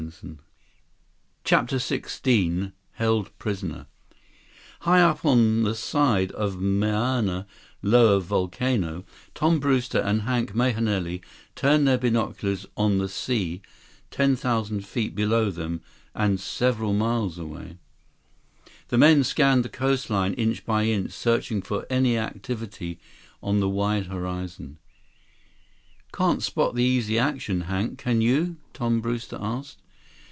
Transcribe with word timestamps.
123 0.01 0.43
CHAPTER 1.43 1.75
XVI 1.75 2.73
Held 2.93 3.37
Prisoner 3.37 3.85
High 4.79 4.99
up 4.99 5.21
the 5.21 5.75
side 5.75 6.31
of 6.31 6.59
Mauna 6.59 7.45
Loa 7.83 8.19
volcano, 8.19 9.05
Tom 9.35 9.59
Brewster 9.59 9.99
and 9.99 10.23
Hank 10.23 10.55
Mahenili 10.55 11.21
turned 11.53 11.87
their 11.87 11.99
binoculars 11.99 12.65
on 12.75 12.97
the 12.97 13.07
sea 13.07 13.61
10,000 14.09 14.83
feet 14.87 15.13
below 15.13 15.51
them 15.51 15.81
and 16.15 16.39
several 16.39 16.93
miles 16.93 17.37
away. 17.37 17.77
The 18.87 18.97
men 18.97 19.23
scanned 19.23 19.63
the 19.63 19.69
coastline, 19.69 20.33
inch 20.33 20.65
by 20.65 20.85
inch, 20.85 21.11
searching 21.11 21.61
for 21.61 21.85
any 21.91 22.17
activity 22.17 22.99
on 23.43 23.59
the 23.59 23.69
wide 23.69 24.07
horizon. 24.07 24.79
"Can't 26.11 26.41
spot 26.41 26.73
the 26.73 26.83
Easy 26.83 27.19
Action, 27.19 27.61
Hank. 27.61 27.99
Can 27.99 28.19
you?" 28.19 28.57
Tom 28.73 28.99
Brewster 28.99 29.37
asked. 29.39 29.77